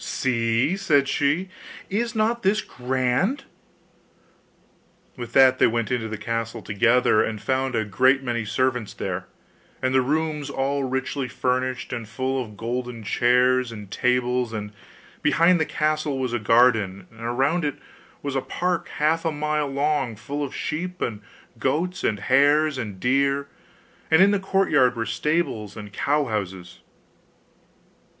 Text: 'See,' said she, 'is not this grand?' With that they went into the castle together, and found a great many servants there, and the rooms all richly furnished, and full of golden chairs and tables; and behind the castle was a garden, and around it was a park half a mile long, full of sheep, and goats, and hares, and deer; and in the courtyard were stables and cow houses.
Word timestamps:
'See,' 0.03 0.75
said 0.75 1.07
she, 1.07 1.47
'is 1.87 2.15
not 2.15 2.41
this 2.41 2.59
grand?' 2.59 3.43
With 5.15 5.33
that 5.33 5.59
they 5.59 5.67
went 5.67 5.91
into 5.91 6.07
the 6.07 6.17
castle 6.17 6.63
together, 6.63 7.23
and 7.23 7.39
found 7.39 7.75
a 7.75 7.85
great 7.85 8.23
many 8.23 8.43
servants 8.43 8.95
there, 8.95 9.27
and 9.79 9.93
the 9.93 10.01
rooms 10.01 10.49
all 10.49 10.83
richly 10.85 11.27
furnished, 11.27 11.93
and 11.93 12.09
full 12.09 12.41
of 12.43 12.57
golden 12.57 13.03
chairs 13.03 13.71
and 13.71 13.91
tables; 13.91 14.51
and 14.53 14.71
behind 15.21 15.59
the 15.59 15.65
castle 15.65 16.17
was 16.17 16.33
a 16.33 16.39
garden, 16.39 17.05
and 17.11 17.21
around 17.21 17.63
it 17.63 17.75
was 18.23 18.35
a 18.35 18.41
park 18.41 18.87
half 18.97 19.23
a 19.23 19.31
mile 19.31 19.67
long, 19.67 20.15
full 20.15 20.43
of 20.43 20.55
sheep, 20.55 20.99
and 21.03 21.21
goats, 21.59 22.03
and 22.03 22.21
hares, 22.21 22.79
and 22.79 22.99
deer; 22.99 23.49
and 24.09 24.19
in 24.23 24.31
the 24.31 24.39
courtyard 24.39 24.95
were 24.95 25.05
stables 25.05 25.77
and 25.77 25.93
cow 25.93 26.25
houses. 26.25 26.79